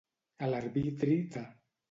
[0.47, 1.47] A l'arbitri de.